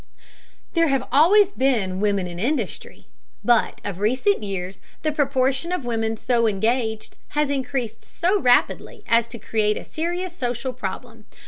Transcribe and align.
There 0.73 0.87
have 0.87 1.07
always 1.11 1.51
been 1.51 1.99
women 1.99 2.25
in 2.25 2.39
industry, 2.39 3.05
but 3.45 3.79
of 3.85 3.99
recent 3.99 4.41
years 4.41 4.81
the 5.03 5.11
proportion 5.11 5.71
of 5.71 5.85
women 5.85 6.17
so 6.17 6.47
engaged 6.47 7.15
has 7.37 7.51
increased 7.51 8.03
so 8.03 8.39
rapidly 8.39 9.03
as 9.07 9.27
to 9.27 9.37
create 9.37 9.77
a 9.77 9.83
serious 9.83 10.35
social 10.35 10.73
problem. 10.73 11.25